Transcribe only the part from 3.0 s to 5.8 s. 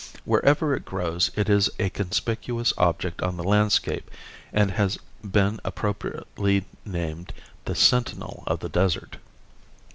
on the landscape and has been